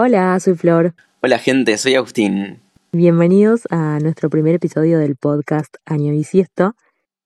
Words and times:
Hola, 0.00 0.38
soy 0.38 0.54
Flor. 0.54 0.94
Hola 1.22 1.40
gente, 1.40 1.76
soy 1.76 1.96
Agustín. 1.96 2.60
Bienvenidos 2.92 3.62
a 3.68 3.98
nuestro 3.98 4.30
primer 4.30 4.54
episodio 4.54 4.96
del 5.00 5.16
podcast 5.16 5.74
Año 5.86 6.12
Bisiesto, 6.12 6.76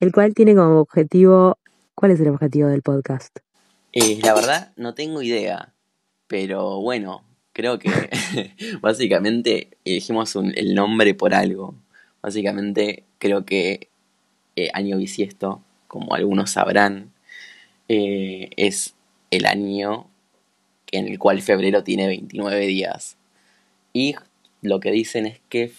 el 0.00 0.10
cual 0.10 0.32
tiene 0.32 0.54
como 0.54 0.80
objetivo... 0.80 1.58
¿Cuál 1.95 2.12
es 2.12 2.21
el 2.21 2.29
objetivo 2.29 2.69
del 2.69 2.80
podcast? 2.80 3.40
Eh, 3.93 4.21
la 4.22 4.32
verdad, 4.32 4.72
no 4.77 4.95
tengo 4.95 5.21
idea, 5.21 5.74
pero 6.29 6.80
bueno, 6.80 7.22
creo 7.52 7.79
que 7.79 7.90
básicamente 8.80 9.77
elegimos 9.84 10.34
el 10.34 10.75
nombre 10.75 11.12
por 11.12 11.34
algo. 11.34 11.75
Básicamente 12.23 13.04
creo 13.18 13.45
que 13.45 13.91
eh, 14.57 14.70
Año 14.73 14.96
Bisiesto, 14.96 15.62
como 15.89 16.14
algunos 16.14 16.52
sabrán, 16.52 17.12
eh, 17.89 18.48
es 18.57 18.95
el 19.30 19.45
año 19.45 20.07
en 20.93 21.09
el 21.09 21.18
cual 21.18 21.43
febrero 21.43 21.82
tiene 21.82 22.06
29 22.06 22.66
días. 22.66 23.16
Y 23.92 24.14
lo 24.60 24.78
que 24.78 24.92
dicen 24.92 25.27
es 25.27 25.41
que 25.48 25.73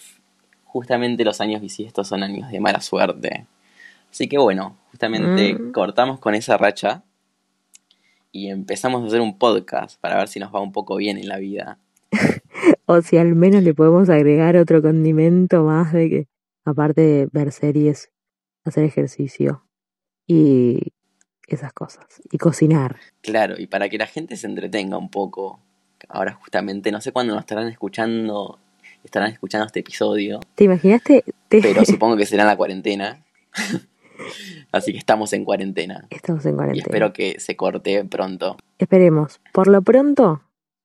justamente 0.65 1.23
los 1.23 1.39
años 1.39 1.61
bisiestos 1.61 2.07
son 2.07 2.23
años 2.23 2.51
de 2.51 2.59
mala 2.59 2.81
suerte. 2.81 3.45
Así 4.11 4.27
que 4.27 4.37
bueno, 4.37 4.77
justamente 4.91 5.53
mm. 5.53 5.71
cortamos 5.71 6.19
con 6.19 6.35
esa 6.35 6.57
racha 6.57 7.03
y 8.31 8.49
empezamos 8.49 9.03
a 9.03 9.07
hacer 9.07 9.21
un 9.21 9.37
podcast 9.37 9.99
para 10.01 10.17
ver 10.17 10.27
si 10.27 10.39
nos 10.39 10.53
va 10.53 10.59
un 10.59 10.71
poco 10.71 10.97
bien 10.97 11.17
en 11.17 11.29
la 11.29 11.37
vida. 11.37 11.79
o 12.85 13.01
si 13.01 13.17
al 13.17 13.35
menos 13.35 13.63
le 13.63 13.73
podemos 13.73 14.09
agregar 14.09 14.57
otro 14.57 14.81
condimento 14.81 15.63
más 15.63 15.93
de 15.93 16.09
que, 16.09 16.27
aparte 16.65 17.01
de 17.01 17.29
ver 17.31 17.51
series, 17.51 18.11
hacer 18.65 18.83
ejercicio 18.83 19.63
y 20.27 20.93
esas 21.47 21.73
cosas. 21.73 22.05
Y 22.31 22.37
cocinar. 22.37 22.97
Claro, 23.21 23.55
y 23.57 23.67
para 23.67 23.89
que 23.89 23.97
la 23.97 24.07
gente 24.07 24.37
se 24.37 24.47
entretenga 24.47 24.97
un 24.97 25.09
poco. 25.09 25.59
Ahora 26.09 26.33
justamente, 26.33 26.91
no 26.91 27.01
sé 27.01 27.11
cuándo 27.11 27.33
nos 27.33 27.43
estarán 27.43 27.69
escuchando, 27.69 28.59
estarán 29.03 29.31
escuchando 29.31 29.65
este 29.65 29.79
episodio. 29.79 30.39
¿Te 30.55 30.65
imaginaste? 30.65 31.23
Pero 31.49 31.85
supongo 31.85 32.17
que 32.17 32.25
será 32.25 32.43
en 32.43 32.47
la 32.47 32.57
cuarentena. 32.57 33.23
Así 34.71 34.91
que 34.91 34.97
estamos 34.97 35.33
en 35.33 35.45
cuarentena. 35.45 36.07
Estamos 36.09 36.45
en 36.45 36.55
cuarentena. 36.55 36.77
Y 36.77 36.79
espero 36.79 37.13
que 37.13 37.39
se 37.39 37.55
corte 37.55 38.03
pronto. 38.05 38.57
Esperemos. 38.79 39.39
Por 39.51 39.67
lo 39.67 39.81
pronto, 39.81 40.41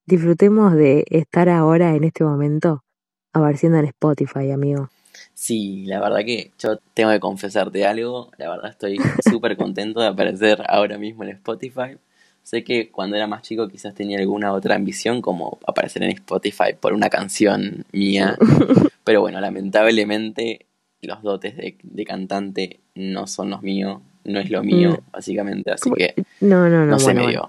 disfrutemos 0.06 0.74
de 0.74 1.04
estar 1.10 1.48
ahora 1.48 1.94
en 1.94 2.04
este 2.04 2.24
momento 2.24 2.84
apareciendo 3.32 3.78
en 3.78 3.86
Spotify, 3.86 4.50
amigo. 4.50 4.90
Sí, 5.34 5.84
la 5.86 6.00
verdad 6.00 6.24
que 6.24 6.52
yo 6.58 6.78
tengo 6.94 7.10
que 7.10 7.20
confesarte 7.20 7.86
algo. 7.86 8.30
La 8.38 8.50
verdad 8.50 8.70
estoy 8.70 8.98
súper 9.30 9.56
contento 9.56 10.00
de 10.00 10.08
aparecer 10.08 10.62
ahora 10.68 10.98
mismo 10.98 11.24
en 11.24 11.30
Spotify. 11.30 11.96
Sé 12.42 12.64
que 12.64 12.90
cuando 12.90 13.16
era 13.16 13.26
más 13.26 13.42
chico 13.42 13.68
quizás 13.68 13.94
tenía 13.94 14.18
alguna 14.18 14.52
otra 14.52 14.74
ambición 14.74 15.20
como 15.20 15.58
aparecer 15.66 16.02
en 16.02 16.10
Spotify 16.10 16.74
por 16.78 16.92
una 16.92 17.10
canción 17.10 17.84
mía. 17.92 18.38
Pero 19.04 19.20
bueno, 19.20 19.40
lamentablemente 19.40 20.66
los 21.02 21.22
dotes 21.22 21.56
de, 21.56 22.04
cantante 22.04 22.80
no 22.94 23.26
son 23.26 23.50
los 23.50 23.62
míos. 23.62 24.00
No 24.24 24.40
es 24.40 24.50
lo 24.50 24.62
mío, 24.62 24.92
mm. 24.92 25.12
básicamente. 25.12 25.70
Así 25.70 25.90
que 25.92 26.14
no, 26.40 26.68
no, 26.68 26.84
no, 26.84 26.92
no 26.92 26.98
se 26.98 27.14
me 27.14 27.26
dio. 27.26 27.48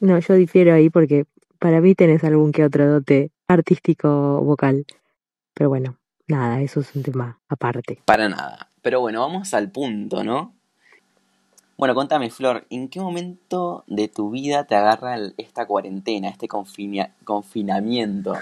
No, 0.00 0.18
yo 0.18 0.34
difiero 0.34 0.74
ahí 0.74 0.90
porque 0.90 1.24
para 1.58 1.80
mí 1.80 1.94
tenés 1.94 2.22
algún 2.24 2.52
que 2.52 2.64
otro 2.64 2.86
dote 2.88 3.30
artístico 3.48 4.40
vocal. 4.42 4.86
Pero 5.54 5.68
bueno, 5.68 5.96
Nada, 6.28 6.60
eso 6.60 6.80
es 6.80 6.94
un 6.94 7.02
tema 7.02 7.38
aparte. 7.48 8.00
Para 8.04 8.28
nada. 8.28 8.70
Pero 8.82 9.00
bueno, 9.00 9.20
vamos 9.20 9.54
al 9.54 9.70
punto, 9.70 10.24
¿no? 10.24 10.54
Bueno, 11.78 11.94
contame, 11.94 12.30
Flor, 12.30 12.66
¿en 12.70 12.88
qué 12.88 13.00
momento 13.00 13.84
de 13.86 14.08
tu 14.08 14.30
vida 14.30 14.64
te 14.64 14.74
agarra 14.74 15.18
esta 15.36 15.66
cuarentena, 15.66 16.30
este 16.30 16.48
confinamiento 16.48 18.34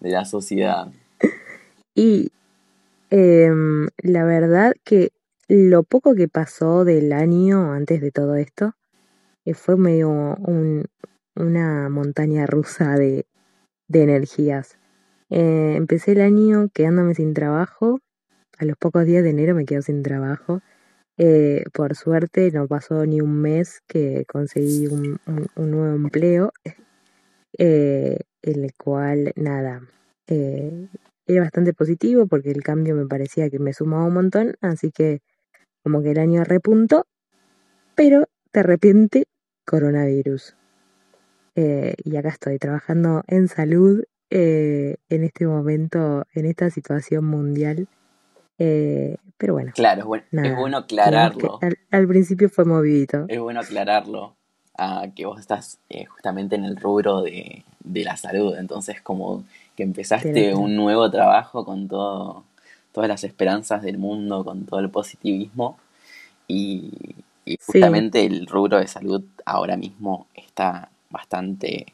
de 0.00 0.10
la 0.10 0.24
sociedad? 0.26 0.88
Y 1.94 2.30
em, 3.08 3.88
la 4.02 4.24
verdad 4.24 4.74
que 4.84 5.12
lo 5.48 5.82
poco 5.82 6.14
que 6.14 6.28
pasó 6.28 6.84
del 6.84 7.12
año 7.12 7.72
antes 7.72 8.00
de 8.00 8.12
todo 8.12 8.36
esto 8.36 8.74
eh, 9.44 9.54
fue 9.54 9.76
medio 9.76 10.10
una 11.34 11.88
montaña 11.88 12.46
rusa 12.46 12.96
de, 12.96 13.26
de 13.88 14.02
energías. 14.02 14.79
Eh, 15.30 15.74
empecé 15.76 16.12
el 16.12 16.20
año 16.20 16.68
quedándome 16.74 17.14
sin 17.14 17.34
trabajo. 17.34 18.00
A 18.58 18.64
los 18.64 18.76
pocos 18.76 19.06
días 19.06 19.22
de 19.22 19.30
enero 19.30 19.54
me 19.54 19.64
quedo 19.64 19.80
sin 19.82 20.02
trabajo. 20.02 20.60
Eh, 21.16 21.64
por 21.72 21.94
suerte 21.94 22.50
no 22.50 22.66
pasó 22.66 23.06
ni 23.06 23.20
un 23.20 23.40
mes 23.40 23.80
que 23.86 24.24
conseguí 24.26 24.86
un, 24.86 25.20
nuevo 25.56 25.94
empleo, 25.94 26.52
eh, 27.58 28.18
el 28.42 28.72
cual, 28.76 29.32
nada, 29.36 29.82
era 30.26 31.42
bastante 31.42 31.74
positivo 31.74 32.26
porque 32.26 32.50
el 32.50 32.62
cambio 32.62 32.94
me 32.94 33.06
parecía 33.06 33.50
que 33.50 33.58
me 33.58 33.72
sumaba 33.72 34.06
un 34.06 34.14
montón, 34.14 34.56
así 34.60 34.90
que 34.90 35.20
como 35.82 36.02
que 36.02 36.12
el 36.12 36.18
año 36.18 36.44
repuntó, 36.44 37.06
pero 37.94 38.26
de 38.52 38.62
repente 38.62 39.24
coronavirus. 39.66 40.56
y 41.54 42.16
acá 42.16 42.30
estoy 42.30 42.58
trabajando 42.58 43.22
en 43.28 43.48
salud 43.48 44.04
eh, 44.30 44.96
en 45.08 45.24
este 45.24 45.46
momento, 45.46 46.24
en 46.34 46.46
esta 46.46 46.70
situación 46.70 47.24
mundial. 47.24 47.88
Eh, 48.58 49.16
pero 49.36 49.54
bueno. 49.54 49.72
Claro, 49.74 50.02
es 50.02 50.06
bueno, 50.06 50.24
es 50.32 50.56
bueno 50.56 50.76
aclararlo. 50.78 51.58
Al, 51.90 52.06
principio 52.06 52.48
fue 52.48 52.64
movidito. 52.64 53.24
Es 53.28 53.40
bueno 53.40 53.60
aclararlo 53.60 54.36
a 54.78 55.08
que 55.14 55.26
vos 55.26 55.40
estás 55.40 55.78
eh, 55.88 56.04
justamente 56.04 56.54
en 56.54 56.64
el 56.64 56.76
rubro 56.76 57.22
de, 57.22 57.64
de, 57.82 58.04
la 58.04 58.16
salud. 58.16 58.56
Entonces, 58.56 59.00
como 59.02 59.44
que 59.76 59.82
empezaste 59.82 60.54
un 60.54 60.76
nuevo 60.76 61.10
trabajo 61.10 61.64
con 61.64 61.88
todo, 61.88 62.44
todas 62.92 63.08
las 63.08 63.24
esperanzas 63.24 63.82
del 63.82 63.98
mundo, 63.98 64.44
con 64.44 64.64
todo 64.64 64.78
el 64.80 64.90
positivismo. 64.90 65.78
Y, 66.46 66.92
y 67.44 67.58
justamente 67.64 68.24
el 68.26 68.46
rubro 68.46 68.78
de 68.78 68.86
salud 68.86 69.24
ahora 69.44 69.76
mismo 69.76 70.26
está 70.34 70.90
bastante 71.10 71.86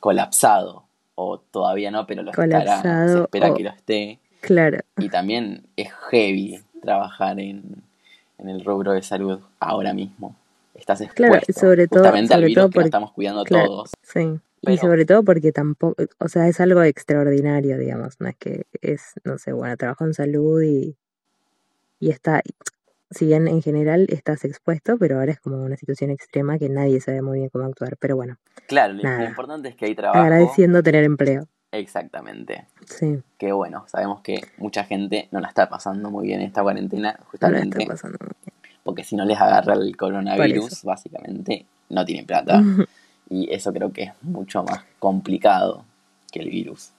colapsado 0.00 0.87
o 1.20 1.38
todavía 1.38 1.90
no, 1.90 2.06
pero 2.06 2.22
lo 2.22 2.30
estará, 2.30 3.08
se 3.08 3.18
espera 3.22 3.52
que 3.52 3.64
lo 3.64 3.70
esté. 3.70 4.20
Claro. 4.40 4.78
Y 4.98 5.08
también 5.08 5.64
es 5.76 5.92
heavy 6.10 6.60
trabajar 6.80 7.40
en, 7.40 7.82
el 8.38 8.64
rubro 8.64 8.92
de 8.92 9.02
salud 9.02 9.40
ahora 9.58 9.92
mismo. 9.92 10.36
Estás 10.74 11.00
expuesto 11.00 11.32
claro, 11.32 11.60
sobre 11.60 11.88
todo, 11.88 12.04
justamente 12.04 12.34
al 12.34 12.44
virus 12.44 12.70
que 12.70 12.80
estamos 12.82 13.10
cuidando 13.10 13.42
todos. 13.42 13.90
Sí. 14.02 14.38
Y 14.62 14.76
sobre 14.76 15.06
todo 15.06 15.24
porque 15.24 15.50
tampoco, 15.50 16.00
o 16.18 16.28
sea, 16.28 16.46
es 16.46 16.60
algo 16.60 16.84
extraordinario, 16.84 17.78
digamos, 17.78 18.20
no 18.20 18.28
es 18.28 18.36
que 18.36 18.66
es, 18.80 19.14
no 19.24 19.38
sé, 19.38 19.52
bueno, 19.52 19.76
trabajo 19.76 20.04
en 20.04 20.14
salud 20.14 20.62
y, 20.62 20.96
y 21.98 22.10
está, 22.10 22.42
si 23.10 23.26
bien 23.26 23.48
en 23.48 23.62
general 23.62 24.06
estás 24.10 24.44
expuesto, 24.44 24.98
pero 24.98 25.18
ahora 25.18 25.32
es 25.32 25.40
como 25.40 25.62
una 25.62 25.76
situación 25.76 26.10
extrema 26.10 26.58
que 26.58 26.68
nadie 26.68 27.00
sabe 27.00 27.22
muy 27.22 27.38
bien 27.38 27.50
cómo 27.50 27.64
actuar. 27.64 27.96
Pero 27.98 28.16
bueno. 28.16 28.36
Claro, 28.66 28.94
lo 28.94 29.24
importante 29.24 29.68
es 29.70 29.76
que 29.76 29.86
hay 29.86 29.94
trabajo. 29.94 30.20
Agradeciendo 30.20 30.82
tener 30.82 31.04
empleo. 31.04 31.46
Exactamente. 31.72 32.66
Sí. 32.86 33.18
Que 33.38 33.52
bueno, 33.52 33.84
sabemos 33.88 34.20
que 34.22 34.40
mucha 34.56 34.84
gente 34.84 35.28
no 35.30 35.40
la 35.40 35.48
está 35.48 35.68
pasando 35.68 36.10
muy 36.10 36.26
bien 36.26 36.40
esta 36.40 36.62
cuarentena, 36.62 37.18
justamente. 37.30 37.76
No 37.76 37.82
está 37.82 37.92
pasando 37.94 38.18
muy 38.20 38.34
bien. 38.44 38.54
Porque 38.82 39.04
si 39.04 39.16
no 39.16 39.24
les 39.24 39.38
agarra 39.38 39.74
el 39.74 39.96
coronavirus, 39.96 40.82
básicamente 40.84 41.66
no 41.90 42.04
tienen 42.04 42.26
plata. 42.26 42.62
y 43.30 43.52
eso 43.52 43.72
creo 43.72 43.92
que 43.92 44.04
es 44.04 44.12
mucho 44.22 44.62
más 44.64 44.82
complicado 44.98 45.84
que 46.30 46.40
el 46.40 46.50
virus. 46.50 46.90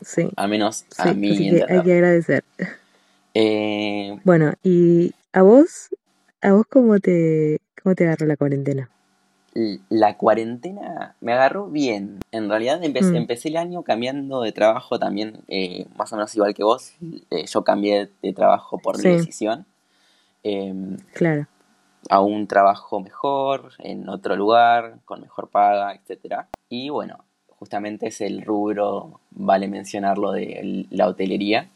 Sí. 0.00 0.28
Al 0.36 0.48
menos 0.48 0.84
a 0.98 1.12
mí. 1.12 1.30
Así 1.32 1.50
que 1.50 1.72
hay 1.72 1.82
que 1.82 1.92
agradecer. 1.92 2.44
Eh, 3.34 4.18
bueno, 4.24 4.52
y 4.62 5.12
¿A 5.38 5.42
vos? 5.42 5.90
¿A 6.42 6.52
vos 6.52 6.66
cómo 6.68 6.98
te, 6.98 7.60
cómo 7.80 7.94
te 7.94 8.04
agarró 8.04 8.26
la 8.26 8.36
cuarentena? 8.36 8.90
La 9.88 10.16
cuarentena 10.16 11.14
me 11.20 11.32
agarró 11.32 11.68
bien. 11.68 12.18
En 12.32 12.48
realidad 12.48 12.82
empecé, 12.82 13.12
mm. 13.12 13.16
empecé 13.16 13.48
el 13.50 13.56
año 13.56 13.84
cambiando 13.84 14.42
de 14.42 14.50
trabajo 14.50 14.98
también, 14.98 15.44
eh, 15.46 15.86
más 15.96 16.12
o 16.12 16.16
menos 16.16 16.34
igual 16.34 16.54
que 16.54 16.64
vos. 16.64 16.94
Eh, 17.30 17.46
yo 17.46 17.62
cambié 17.62 18.10
de 18.20 18.32
trabajo 18.32 18.78
por 18.78 18.96
decisión. 18.96 19.64
Em, 20.42 20.96
claro. 21.14 21.46
A 22.10 22.20
un 22.20 22.48
trabajo 22.48 22.98
mejor, 22.98 23.70
en 23.78 24.08
otro 24.08 24.34
lugar, 24.34 24.98
con 25.04 25.20
mejor 25.20 25.50
paga, 25.50 25.94
etc. 25.94 26.46
Y 26.68 26.88
bueno, 26.88 27.24
justamente 27.46 28.08
es 28.08 28.20
el 28.22 28.42
rubro, 28.42 29.20
vale 29.30 29.68
mencionarlo, 29.68 30.32
de 30.32 30.88
la 30.90 31.06
hotelería 31.06 31.70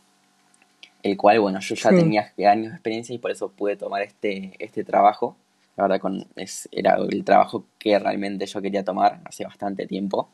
el 1.02 1.16
cual, 1.16 1.40
bueno, 1.40 1.60
yo 1.60 1.74
ya 1.74 1.90
tenía 1.90 2.32
años 2.46 2.68
de 2.68 2.74
experiencia 2.74 3.14
y 3.14 3.18
por 3.18 3.30
eso 3.30 3.50
pude 3.50 3.76
tomar 3.76 4.02
este, 4.02 4.52
este 4.58 4.84
trabajo. 4.84 5.36
La 5.76 5.84
verdad, 5.84 6.00
con, 6.00 6.26
es, 6.36 6.68
era 6.70 6.96
el 6.96 7.24
trabajo 7.24 7.64
que 7.78 7.98
realmente 7.98 8.46
yo 8.46 8.60
quería 8.60 8.84
tomar 8.84 9.20
hace 9.24 9.44
bastante 9.44 9.86
tiempo 9.86 10.28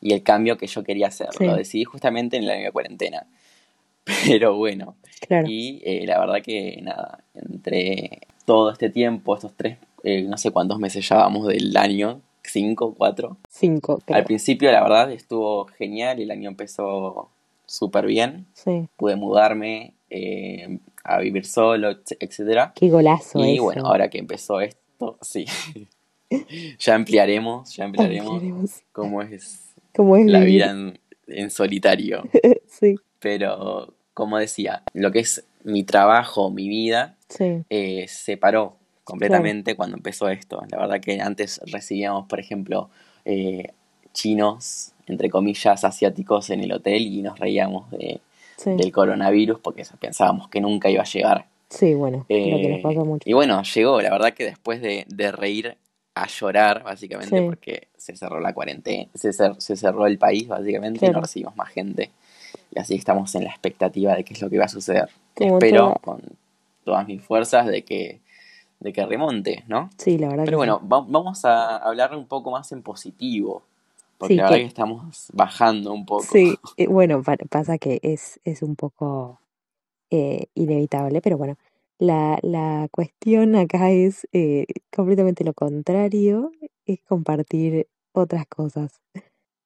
y 0.00 0.12
el 0.12 0.22
cambio 0.22 0.56
que 0.56 0.66
yo 0.66 0.82
quería 0.82 1.08
hacer. 1.08 1.28
Lo 1.40 1.54
decidí 1.54 1.84
justamente 1.84 2.36
en 2.36 2.46
la 2.46 2.54
año 2.54 2.72
cuarentena. 2.72 3.26
Pero 4.26 4.56
bueno, 4.56 4.96
y 5.46 5.80
eh, 5.84 6.06
la 6.06 6.18
verdad 6.18 6.42
que 6.42 6.80
nada, 6.82 7.22
entre 7.34 8.20
todo 8.46 8.72
este 8.72 8.88
tiempo, 8.88 9.34
estos 9.34 9.52
tres, 9.54 9.78
eh, 10.02 10.22
no 10.22 10.38
sé 10.38 10.50
cuántos 10.50 10.78
meses 10.78 11.06
llevábamos 11.06 11.46
del 11.46 11.76
año, 11.76 12.20
cinco, 12.42 12.94
cuatro. 12.96 13.36
Cinco, 13.48 14.02
Al 14.08 14.24
principio, 14.24 14.72
la 14.72 14.82
verdad, 14.82 15.12
estuvo 15.12 15.66
genial. 15.66 16.20
El 16.20 16.30
año 16.30 16.48
empezó 16.48 17.30
súper 17.70 18.06
bien. 18.06 18.46
Sí. 18.52 18.88
Pude 18.96 19.14
mudarme 19.14 19.94
eh, 20.10 20.80
a 21.04 21.18
vivir 21.20 21.46
solo, 21.46 21.90
etcétera. 22.18 22.72
Qué 22.74 22.90
golazo. 22.90 23.38
Y 23.44 23.60
bueno, 23.60 23.86
ahora 23.86 24.10
que 24.10 24.18
empezó 24.18 24.60
esto, 24.60 25.18
sí. 25.20 25.46
ya 26.78 26.94
ampliaremos, 26.96 27.74
ya 27.76 27.84
ampliaremos, 27.84 28.42
cómo 28.92 29.22
es, 29.22 29.62
la 29.96 30.40
vida 30.40 30.74
en, 31.28 31.50
solitario. 31.50 32.24
sí. 32.66 32.96
Pero, 33.20 33.94
como 34.14 34.38
decía, 34.38 34.82
lo 34.92 35.12
que 35.12 35.20
es 35.20 35.44
mi 35.62 35.84
trabajo, 35.84 36.50
mi 36.50 36.68
vida, 36.68 37.16
eh, 37.38 38.06
se 38.08 38.36
paró 38.36 38.78
completamente 39.04 39.76
cuando 39.76 39.96
empezó 39.96 40.28
esto. 40.28 40.60
La 40.70 40.78
verdad 40.78 41.00
que 41.00 41.20
antes 41.20 41.60
recibíamos, 41.66 42.26
por 42.26 42.40
ejemplo, 42.40 42.90
eh, 43.24 43.68
chinos, 44.12 44.92
entre 45.10 45.28
comillas, 45.28 45.84
asiáticos 45.84 46.50
en 46.50 46.60
el 46.60 46.72
hotel 46.72 47.02
y 47.02 47.22
nos 47.22 47.38
reíamos 47.38 47.90
de, 47.90 48.20
del 48.64 48.92
coronavirus 48.92 49.58
porque 49.60 49.84
pensábamos 49.98 50.48
que 50.48 50.60
nunca 50.60 50.88
iba 50.90 51.02
a 51.02 51.06
llegar. 51.06 51.46
Sí, 51.68 51.94
bueno, 51.94 52.24
que 52.28 52.68
nos 52.68 52.80
pasó 52.80 53.04
mucho. 53.04 53.28
Y 53.28 53.32
bueno, 53.32 53.62
llegó, 53.62 54.00
la 54.00 54.10
verdad 54.10 54.32
que 54.32 54.44
después 54.44 54.80
de, 54.80 55.04
de 55.08 55.32
reír 55.32 55.76
a 56.14 56.26
llorar, 56.26 56.82
básicamente, 56.82 57.40
porque 57.42 57.88
se 57.96 58.16
cerró 58.16 58.40
la 58.40 58.52
cuarentena, 58.52 59.08
se, 59.14 59.32
se 59.32 59.76
cerró 59.76 60.06
el 60.06 60.18
país, 60.18 60.48
básicamente, 60.48 61.06
y 61.06 61.10
no 61.10 61.20
recibimos 61.20 61.56
más 61.56 61.68
gente. 61.68 62.10
Y 62.72 62.78
así 62.78 62.94
estamos 62.94 63.34
en 63.34 63.44
la 63.44 63.50
expectativa 63.50 64.14
de 64.14 64.24
qué 64.24 64.34
es 64.34 64.42
lo 64.42 64.50
que 64.50 64.58
va 64.58 64.64
a 64.64 64.68
suceder. 64.68 65.08
Espero 65.36 65.96
con 66.02 66.20
todas 66.84 67.06
mis 67.06 67.22
fuerzas 67.22 67.66
de 67.66 67.82
que, 67.82 68.20
de 68.80 68.92
que 68.92 69.06
remonte, 69.06 69.64
¿no? 69.68 69.90
Sí, 69.96 70.18
la 70.18 70.28
verdad. 70.28 70.44
Pero 70.44 70.58
bueno, 70.58 70.80
vamos 70.82 71.44
a 71.44 71.76
hablar 71.76 72.14
un 72.16 72.26
poco 72.26 72.50
más 72.50 72.70
en 72.72 72.82
positivo. 72.82 73.62
Porque 74.20 74.36
la 74.36 74.42
verdad 74.42 74.58
que 74.58 74.64
estamos 74.66 75.30
bajando 75.32 75.94
un 75.94 76.04
poco. 76.04 76.24
Sí, 76.24 76.54
eh, 76.76 76.86
bueno, 76.88 77.22
pasa 77.48 77.78
que 77.78 78.00
es, 78.02 78.38
es 78.44 78.62
un 78.62 78.76
poco 78.76 79.40
eh, 80.10 80.46
inevitable, 80.54 81.22
pero 81.22 81.38
bueno, 81.38 81.56
la, 81.98 82.38
la 82.42 82.88
cuestión 82.90 83.56
acá 83.56 83.90
es 83.90 84.28
eh, 84.32 84.66
completamente 84.94 85.42
lo 85.42 85.54
contrario, 85.54 86.52
es 86.84 87.00
compartir 87.08 87.88
otras 88.12 88.46
cosas, 88.46 89.00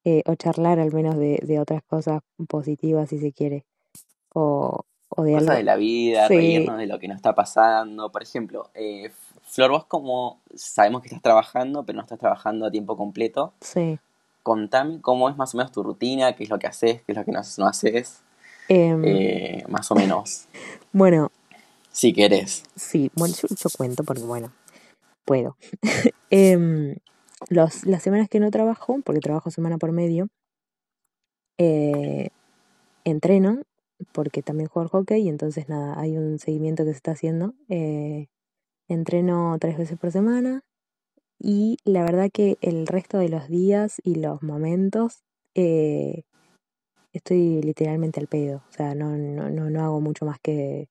eh, 0.05 0.23
o 0.25 0.35
charlar 0.35 0.79
al 0.79 0.93
menos 0.93 1.17
de, 1.17 1.39
de 1.43 1.59
otras 1.59 1.83
cosas 1.83 2.21
positivas 2.47 3.09
si 3.09 3.19
se 3.19 3.33
quiere, 3.33 3.65
o, 4.33 4.85
o 5.09 5.23
de 5.23 5.33
Cosas 5.33 5.57
de 5.57 5.63
la 5.63 5.75
vida, 5.75 6.29
reírnos 6.29 6.77
de 6.77 6.87
lo 6.87 6.97
que 6.97 7.09
nos 7.09 7.17
está 7.17 7.35
pasando. 7.35 8.09
Por 8.09 8.23
ejemplo, 8.23 8.69
eh, 8.73 9.11
Flor, 9.43 9.71
vos 9.71 9.85
como 9.85 10.39
sabemos 10.55 11.01
que 11.01 11.07
estás 11.07 11.21
trabajando, 11.21 11.85
pero 11.85 11.97
no 11.97 12.03
estás 12.03 12.19
trabajando 12.19 12.65
a 12.65 12.71
tiempo 12.71 12.95
completo. 12.95 13.53
Sí. 13.59 13.99
Contame 14.45 15.01
cómo 15.01 15.27
es 15.27 15.37
más 15.37 15.55
o 15.55 15.57
menos 15.57 15.71
tu 15.71 15.81
rutina, 15.81 16.35
qué 16.35 16.43
es 16.43 16.51
lo 16.51 16.59
que 16.59 16.67
haces, 16.67 17.01
qué 17.01 17.13
es 17.13 17.17
lo 17.17 17.25
que 17.25 17.31
no, 17.31 17.41
no 17.57 17.67
haces. 17.67 18.21
Em, 18.69 19.63
más 19.67 19.89
o 19.89 19.95
menos. 19.95 20.45
bueno, 20.93 21.31
si 21.91 22.13
querés. 22.13 22.61
Sí, 22.75 23.09
bueno, 23.15 23.33
yo, 23.35 23.47
cuento 23.75 24.03
porque, 24.03 24.21
bueno, 24.21 24.51
puedo. 25.25 25.57
Los, 27.49 27.85
las 27.85 28.03
semanas 28.03 28.29
que 28.29 28.39
no 28.39 28.51
trabajo, 28.51 28.99
porque 29.03 29.19
trabajo 29.19 29.49
semana 29.49 29.77
por 29.77 29.91
medio, 29.91 30.27
eh, 31.57 32.29
entreno, 33.03 33.63
porque 34.11 34.41
también 34.41 34.69
juego 34.69 34.83
al 34.83 34.89
hockey, 34.89 35.23
y 35.23 35.29
entonces 35.29 35.69
nada, 35.69 35.99
hay 35.99 36.17
un 36.17 36.37
seguimiento 36.37 36.83
que 36.83 36.91
se 36.91 36.97
está 36.97 37.11
haciendo. 37.11 37.53
Eh, 37.69 38.27
entreno 38.87 39.57
tres 39.59 39.77
veces 39.77 39.97
por 39.97 40.11
semana, 40.11 40.63
y 41.39 41.77
la 41.85 42.03
verdad 42.03 42.29
que 42.31 42.57
el 42.61 42.87
resto 42.87 43.17
de 43.17 43.29
los 43.29 43.47
días 43.47 44.01
y 44.03 44.15
los 44.15 44.41
momentos 44.43 45.23
eh, 45.53 46.23
estoy 47.13 47.61
literalmente 47.61 48.19
al 48.19 48.27
pedo. 48.27 48.63
O 48.69 48.73
sea, 48.73 48.95
no, 48.95 49.17
no, 49.17 49.49
no, 49.49 49.69
no 49.69 49.83
hago 49.83 50.01
mucho 50.01 50.25
más 50.25 50.39
que 50.39 50.87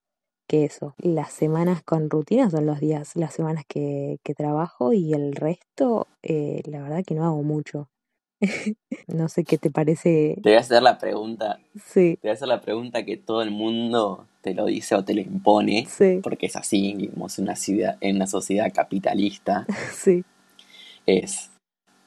que 0.47 0.65
eso. 0.65 0.95
Las 0.99 1.33
semanas 1.33 1.83
con 1.83 2.11
rutina 2.11 2.51
son 2.51 2.67
los 2.67 2.81
días, 2.81 3.17
las 3.17 3.35
semanas 3.35 3.65
que, 3.67 4.19
que 4.23 4.35
trabajo 4.35 4.93
y 4.93 5.13
el 5.13 5.35
resto, 5.35 6.07
eh, 6.23 6.63
la 6.67 6.83
verdad 6.83 7.05
que 7.05 7.15
no 7.15 7.25
hago 7.25 7.43
mucho. 7.43 7.89
no 9.09 9.29
sé 9.29 9.45
qué 9.45 9.59
te 9.59 9.71
parece. 9.71 10.39
Te 10.43 10.51
voy 10.51 10.57
a 10.57 10.61
hacer 10.61 10.83
la 10.83 10.99
pregunta. 10.99 11.61
Sí. 11.75 12.19
Te 12.21 12.29
voy 12.29 12.31
a 12.31 12.35
hacer 12.35 12.49
la 12.49 12.61
pregunta 12.61 13.05
que 13.05 13.17
todo 13.17 13.43
el 13.43 13.51
mundo 13.51 14.27
te 14.43 14.55
lo 14.55 14.67
dice 14.67 14.95
o 14.95 15.05
te 15.05 15.15
lo 15.15 15.23
impone. 15.23 15.87
Sí. 15.89 16.21
Porque 16.23 16.47
es 16.47 16.57
así, 16.57 16.95
vivimos 16.95 17.39
en 17.39 17.45
una, 17.45 17.57
ciudad, 17.57 17.97
en 18.01 18.17
una 18.17 18.27
sociedad 18.27 18.71
capitalista. 18.73 19.67
sí. 19.95 20.25
Es. 21.07 21.51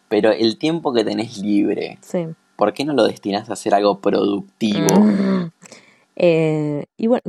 Pero 0.10 0.32
el 0.32 0.58
tiempo 0.58 0.94
que 0.94 1.04
tenés 1.04 1.38
libre. 1.38 1.98
Sí. 2.02 2.28
¿Por 2.56 2.74
qué 2.74 2.86
no 2.86 2.94
lo 2.94 3.04
destinas 3.06 3.50
a 3.50 3.54
hacer 3.54 3.76
algo 3.76 4.00
productivo? 4.00 4.88
Eh, 6.16 6.86
y 6.98 7.06
bueno, 7.06 7.22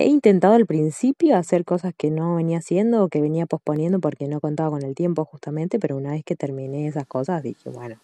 He 0.00 0.06
intentado 0.06 0.54
al 0.54 0.64
principio 0.64 1.36
hacer 1.36 1.64
cosas 1.64 1.92
que 1.92 2.12
no 2.12 2.36
venía 2.36 2.58
haciendo 2.58 3.02
o 3.02 3.08
que 3.08 3.20
venía 3.20 3.46
posponiendo 3.46 3.98
porque 3.98 4.28
no 4.28 4.40
contaba 4.40 4.70
con 4.70 4.84
el 4.84 4.94
tiempo 4.94 5.24
justamente, 5.24 5.80
pero 5.80 5.96
una 5.96 6.12
vez 6.12 6.22
que 6.24 6.36
terminé 6.36 6.86
esas 6.86 7.04
cosas 7.04 7.42
dije, 7.42 7.68
bueno, 7.68 7.96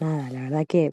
nada, 0.00 0.30
la 0.30 0.40
verdad 0.40 0.64
que 0.66 0.92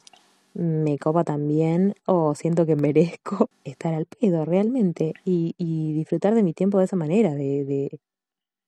me 0.54 0.98
copa 0.98 1.24
también 1.24 1.96
o 2.06 2.36
siento 2.36 2.66
que 2.66 2.76
merezco 2.76 3.50
estar 3.64 3.94
al 3.94 4.06
pedo 4.06 4.44
realmente 4.44 5.14
y, 5.24 5.56
y 5.58 5.94
disfrutar 5.94 6.36
de 6.36 6.44
mi 6.44 6.52
tiempo 6.52 6.80
de 6.80 6.86
esa 6.86 6.98
manera, 6.98 7.34
de, 7.34 7.64
de, 7.64 8.00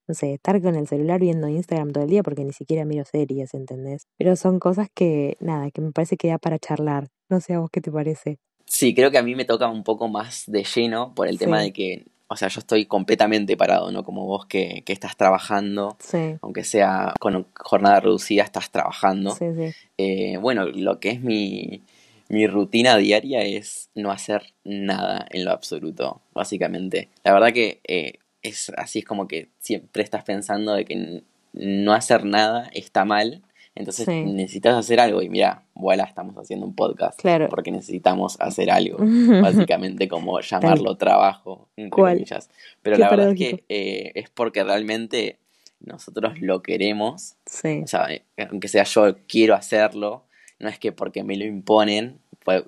no 0.09 0.15
sé, 0.15 0.33
estar 0.33 0.59
con 0.59 0.75
el 0.75 0.87
celular 0.87 1.19
viendo 1.19 1.47
Instagram 1.47 1.91
todo 1.91 2.03
el 2.03 2.09
día 2.09 2.23
porque 2.23 2.43
ni 2.43 2.51
siquiera 2.51 2.83
miro 2.83 3.05
series, 3.05 3.53
¿entendés? 3.53 4.07
Pero 4.17 4.35
son 4.35 4.59
cosas 4.59 4.89
que, 4.91 5.37
nada, 5.39 5.69
que 5.69 5.81
me 5.81 5.91
parece 5.91 6.17
que 6.17 6.29
da 6.29 6.39
para 6.39 6.57
charlar. 6.57 7.09
No 7.29 7.39
sé 7.39 7.53
a 7.53 7.59
vos 7.59 7.69
qué 7.71 7.79
te 7.79 7.91
parece. 7.91 8.39
Sí, 8.65 8.95
creo 8.95 9.11
que 9.11 9.19
a 9.19 9.23
mí 9.23 9.35
me 9.35 9.45
toca 9.45 9.69
un 9.69 9.83
poco 9.83 10.07
más 10.07 10.45
de 10.47 10.63
lleno 10.63 11.13
por 11.13 11.27
el 11.27 11.37
tema 11.37 11.61
de 11.61 11.71
que, 11.71 12.07
o 12.27 12.35
sea, 12.35 12.47
yo 12.47 12.59
estoy 12.59 12.87
completamente 12.87 13.55
parado, 13.55 13.91
¿no? 13.91 14.03
Como 14.03 14.25
vos 14.25 14.47
que, 14.47 14.81
que 14.83 14.93
estás 14.93 15.15
trabajando, 15.15 15.95
aunque 16.41 16.63
sea 16.63 17.13
con 17.19 17.45
jornada 17.55 17.99
reducida, 17.99 18.41
estás 18.41 18.71
trabajando. 18.71 19.35
Sí, 19.35 19.45
sí. 19.55 19.75
Eh, 19.99 20.37
bueno, 20.37 20.65
lo 20.65 20.99
que 20.99 21.09
es 21.11 21.21
mi, 21.21 21.83
mi 22.29 22.47
rutina 22.47 22.97
diaria 22.97 23.43
es 23.43 23.91
no 23.93 24.09
hacer 24.09 24.53
nada 24.63 25.27
en 25.29 25.45
lo 25.45 25.51
absoluto, 25.51 26.21
básicamente. 26.33 27.09
La 27.23 27.33
verdad 27.33 27.53
que 27.53 27.79
eh, 27.87 28.13
es 28.41 28.71
así, 28.77 28.99
es 28.99 29.05
como 29.05 29.27
que 29.27 29.49
siempre 29.59 30.03
estás 30.03 30.23
pensando 30.23 30.73
de 30.73 30.85
que 30.85 31.23
no 31.53 31.93
hacer 31.93 32.25
nada 32.25 32.69
está 32.73 33.05
mal 33.05 33.43
entonces 33.79 34.07
necesitas 34.07 34.75
hacer 34.75 34.99
algo 34.99 35.21
y 35.21 35.29
mira, 35.29 35.63
voilà, 35.73 36.03
estamos 36.03 36.35
haciendo 36.35 36.65
un 36.65 36.75
podcast. 36.75 37.17
Claro. 37.17 37.47
Porque 37.47 37.71
necesitamos 37.71 38.35
hacer 38.41 38.69
algo. 38.69 38.97
básicamente 39.41 40.09
como 40.09 40.39
llamarlo 40.41 40.97
trabajo, 40.97 41.69
entre 41.77 41.89
comillas. 42.01 42.49
Pero 42.81 42.97
la 42.97 43.09
verdad 43.09 43.31
es 43.31 43.37
que 43.37 43.63
eh, 43.69 44.11
es 44.15 44.29
porque 44.29 44.65
realmente 44.65 45.37
nosotros 45.79 46.41
lo 46.41 46.61
queremos. 46.61 47.35
Sí. 47.45 47.81
O 47.83 47.87
sea, 47.87 48.11
eh, 48.11 48.23
aunque 48.49 48.67
sea 48.67 48.83
yo 48.83 49.15
quiero 49.27 49.55
hacerlo, 49.55 50.23
no 50.59 50.67
es 50.67 50.77
que 50.77 50.91
porque 50.91 51.23
me 51.23 51.37
lo 51.37 51.45
imponen. 51.45 52.19
Pues, 52.43 52.63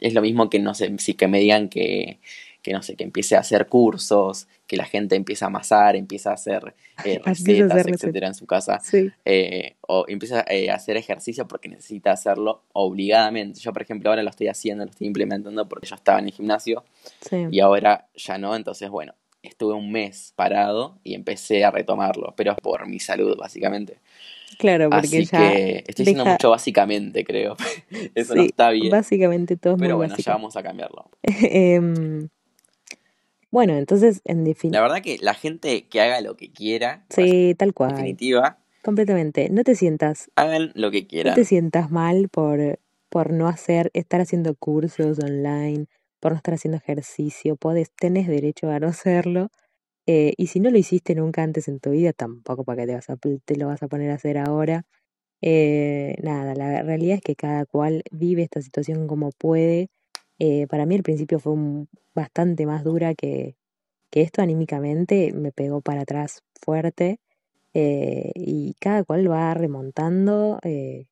es 0.00 0.14
lo 0.14 0.22
mismo 0.22 0.48
que 0.48 0.60
no 0.60 0.74
sé, 0.74 0.94
si 0.98 1.14
que 1.14 1.26
me 1.26 1.40
digan 1.40 1.68
que 1.68 2.20
que 2.64 2.72
no 2.72 2.82
sé, 2.82 2.96
que 2.96 3.04
empiece 3.04 3.36
a 3.36 3.40
hacer 3.40 3.66
cursos, 3.66 4.48
que 4.66 4.78
la 4.78 4.86
gente 4.86 5.16
empiece 5.16 5.44
a 5.44 5.48
amasar, 5.48 5.96
empieza 5.96 6.30
a 6.30 6.32
hacer 6.32 6.74
eh, 7.04 7.20
recetas, 7.24 7.86
etcétera, 7.86 8.28
en 8.28 8.34
su 8.34 8.46
casa, 8.46 8.80
eh, 9.26 9.76
o 9.82 10.06
empieza 10.08 10.46
eh, 10.48 10.70
a 10.70 10.76
hacer 10.76 10.96
ejercicio 10.96 11.46
porque 11.46 11.68
necesita 11.68 12.10
hacerlo 12.10 12.62
obligadamente. 12.72 13.60
Yo, 13.60 13.74
por 13.74 13.82
ejemplo, 13.82 14.08
ahora 14.08 14.22
lo 14.22 14.30
estoy 14.30 14.48
haciendo, 14.48 14.82
lo 14.86 14.90
estoy 14.90 15.06
implementando 15.06 15.68
porque 15.68 15.86
yo 15.86 15.94
estaba 15.94 16.18
en 16.20 16.24
el 16.24 16.32
gimnasio 16.32 16.84
y 17.50 17.60
ahora 17.60 18.08
ya 18.14 18.38
no, 18.38 18.56
entonces, 18.56 18.88
bueno, 18.88 19.14
estuve 19.42 19.74
un 19.74 19.92
mes 19.92 20.32
parado 20.34 20.98
y 21.04 21.14
empecé 21.14 21.66
a 21.66 21.70
retomarlo, 21.70 22.32
pero 22.34 22.56
por 22.56 22.88
mi 22.88 22.98
salud, 22.98 23.36
básicamente. 23.36 23.98
Claro, 24.58 24.88
porque 24.88 25.06
Así 25.06 25.26
que 25.26 25.84
estoy 25.86 26.04
diciendo 26.06 26.24
mucho 26.24 26.50
básicamente, 26.50 27.24
creo. 27.24 27.56
Eso 28.14 28.34
no 28.34 28.42
está 28.42 28.70
bien. 28.70 28.90
Básicamente 28.90 29.56
todo 29.56 29.76
Pero 29.76 29.96
bueno, 29.96 30.16
ya 30.16 30.32
vamos 30.32 30.56
a 30.56 30.62
cambiarlo. 30.62 31.10
Em, 31.22 32.28
bueno, 33.54 33.74
entonces, 33.74 34.20
en 34.24 34.42
definitiva. 34.42 34.80
La 34.80 34.88
verdad 34.88 35.00
que 35.00 35.16
la 35.20 35.32
gente 35.32 35.86
que 35.86 36.00
haga 36.00 36.20
lo 36.20 36.36
que 36.36 36.50
quiera. 36.50 37.04
Sí, 37.08 37.54
tal 37.56 37.72
cual. 37.72 37.90
En 37.90 37.96
definitiva. 37.98 38.58
Completamente. 38.82 39.48
No 39.48 39.62
te 39.62 39.76
sientas. 39.76 40.28
Hagan 40.34 40.72
lo 40.74 40.90
que 40.90 41.06
quieran. 41.06 41.30
No 41.30 41.34
te 41.36 41.44
sientas 41.44 41.88
mal 41.88 42.28
por, 42.28 42.80
por 43.08 43.32
no 43.32 43.46
hacer, 43.46 43.92
estar 43.94 44.20
haciendo 44.20 44.56
cursos 44.56 45.20
online, 45.20 45.86
por 46.18 46.32
no 46.32 46.36
estar 46.36 46.54
haciendo 46.54 46.78
ejercicio. 46.78 47.54
Podés, 47.54 47.92
tenés 47.92 48.26
derecho 48.26 48.68
a 48.70 48.80
no 48.80 48.88
hacerlo. 48.88 49.52
Eh, 50.08 50.34
y 50.36 50.48
si 50.48 50.58
no 50.58 50.70
lo 50.70 50.78
hiciste 50.78 51.14
nunca 51.14 51.44
antes 51.44 51.68
en 51.68 51.78
tu 51.78 51.90
vida, 51.90 52.12
tampoco 52.12 52.64
para 52.64 52.82
que 52.82 52.88
te, 52.88 52.94
vas 52.94 53.08
a, 53.08 53.16
te 53.16 53.56
lo 53.56 53.68
vas 53.68 53.84
a 53.84 53.86
poner 53.86 54.10
a 54.10 54.14
hacer 54.14 54.36
ahora. 54.36 54.84
Eh, 55.42 56.16
nada, 56.24 56.56
la 56.56 56.82
realidad 56.82 57.18
es 57.18 57.22
que 57.22 57.36
cada 57.36 57.66
cual 57.66 58.02
vive 58.10 58.42
esta 58.42 58.60
situación 58.60 59.06
como 59.06 59.30
puede 59.30 59.90
eh, 60.38 60.66
para 60.68 60.86
mí 60.86 60.96
al 60.96 61.02
principio 61.02 61.38
fue 61.38 61.54
bastante 62.14 62.66
más 62.66 62.84
dura 62.84 63.14
que, 63.14 63.56
que 64.10 64.22
esto 64.22 64.42
anímicamente, 64.42 65.32
me 65.32 65.52
pegó 65.52 65.80
para 65.80 66.02
atrás 66.02 66.42
fuerte 66.60 67.20
eh, 67.74 68.32
y 68.34 68.74
cada 68.80 69.04
cual 69.04 69.30
va 69.30 69.52
remontando 69.54 70.58
eh, 70.62 71.06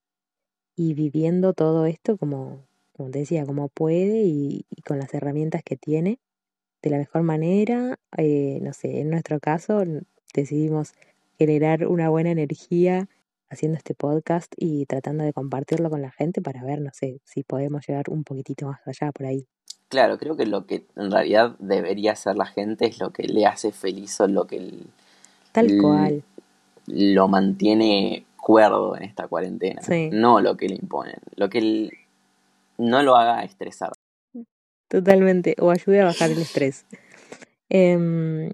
y 0.76 0.94
viviendo 0.94 1.52
todo 1.54 1.86
esto 1.86 2.16
como, 2.16 2.66
como 2.92 3.10
te 3.10 3.20
decía, 3.20 3.44
como 3.46 3.68
puede 3.68 4.22
y, 4.22 4.66
y 4.70 4.82
con 4.82 4.98
las 4.98 5.12
herramientas 5.14 5.62
que 5.64 5.76
tiene 5.76 6.18
de 6.82 6.90
la 6.90 6.98
mejor 6.98 7.22
manera. 7.22 7.98
Eh, 8.16 8.58
no 8.62 8.72
sé, 8.72 9.00
en 9.00 9.10
nuestro 9.10 9.40
caso 9.40 9.82
decidimos 10.34 10.92
generar 11.38 11.86
una 11.86 12.08
buena 12.08 12.30
energía 12.30 13.08
haciendo 13.52 13.76
este 13.78 13.94
podcast 13.94 14.52
y 14.56 14.86
tratando 14.86 15.24
de 15.24 15.32
compartirlo 15.32 15.90
con 15.90 16.02
la 16.02 16.10
gente 16.10 16.40
para 16.42 16.62
ver, 16.64 16.80
no 16.80 16.90
sé, 16.92 17.20
si 17.24 17.42
podemos 17.42 17.86
llegar 17.86 18.04
un 18.08 18.24
poquitito 18.24 18.66
más 18.66 18.80
allá 18.86 19.12
por 19.12 19.26
ahí. 19.26 19.46
Claro, 19.88 20.16
creo 20.18 20.36
que 20.36 20.46
lo 20.46 20.66
que 20.66 20.86
en 20.96 21.10
realidad 21.10 21.54
debería 21.58 22.12
hacer 22.12 22.36
la 22.36 22.46
gente 22.46 22.86
es 22.86 22.98
lo 22.98 23.12
que 23.12 23.24
le 23.24 23.44
hace 23.46 23.72
feliz 23.72 24.18
o 24.20 24.26
lo 24.26 24.46
que 24.46 24.56
l- 24.56 24.86
Tal 25.52 25.68
cual, 25.80 26.22
lo 26.86 27.28
mantiene 27.28 28.24
cuerdo 28.40 28.96
en 28.96 29.02
esta 29.02 29.28
cuarentena, 29.28 29.82
sí, 29.82 30.08
no 30.10 30.40
lo 30.40 30.56
que 30.56 30.68
le 30.68 30.76
imponen, 30.76 31.16
lo 31.36 31.48
que 31.50 31.58
l- 31.58 31.90
no 32.78 33.02
lo 33.02 33.16
haga 33.16 33.44
estresar. 33.44 33.92
totalmente, 34.88 35.54
o 35.60 35.70
ayude 35.70 36.00
a 36.00 36.06
bajar 36.06 36.30
el 36.30 36.38
estrés. 36.38 36.84
Em, 37.68 38.50